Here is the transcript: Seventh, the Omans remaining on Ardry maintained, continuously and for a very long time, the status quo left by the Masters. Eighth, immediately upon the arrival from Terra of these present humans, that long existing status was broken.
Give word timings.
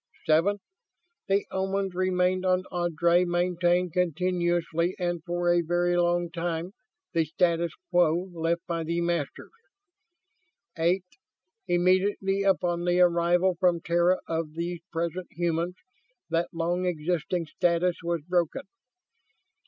Seventh, 0.25 0.61
the 1.27 1.45
Omans 1.51 1.93
remaining 1.93 2.43
on 2.43 2.63
Ardry 2.71 3.23
maintained, 3.23 3.93
continuously 3.93 4.95
and 4.97 5.23
for 5.23 5.53
a 5.53 5.61
very 5.61 5.95
long 5.95 6.31
time, 6.31 6.71
the 7.13 7.23
status 7.25 7.69
quo 7.91 8.31
left 8.33 8.65
by 8.65 8.83
the 8.83 8.99
Masters. 8.99 9.51
Eighth, 10.75 11.19
immediately 11.67 12.41
upon 12.41 12.83
the 12.85 12.99
arrival 12.99 13.53
from 13.59 13.79
Terra 13.79 14.17
of 14.25 14.55
these 14.55 14.79
present 14.91 15.27
humans, 15.29 15.75
that 16.31 16.49
long 16.51 16.87
existing 16.87 17.45
status 17.45 17.97
was 18.01 18.21
broken. 18.23 18.63